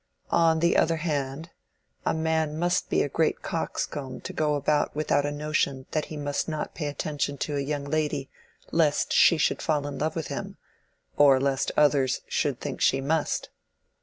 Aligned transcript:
"On 0.31 0.61
the 0.61 0.77
other 0.77 0.95
hand, 0.95 1.51
a 2.07 2.13
man 2.15 2.57
must 2.57 2.89
be 2.89 3.03
a 3.03 3.07
great 3.07 3.43
coxcomb 3.43 4.19
to 4.21 4.33
go 4.33 4.55
about 4.55 4.95
with 4.95 5.11
a 5.11 5.29
notion 5.31 5.85
that 5.91 6.05
he 6.05 6.17
must 6.17 6.49
not 6.49 6.73
pay 6.73 6.87
attention 6.87 7.37
to 7.37 7.55
a 7.55 7.59
young 7.61 7.85
lady 7.85 8.27
lest 8.71 9.13
she 9.13 9.37
should 9.37 9.61
fall 9.61 9.85
in 9.85 9.99
love 9.99 10.15
with 10.15 10.29
him, 10.29 10.57
or 11.17 11.39
lest 11.39 11.71
others 11.77 12.21
should 12.27 12.59
think 12.59 12.81
she 12.81 12.99
must." 12.99 13.51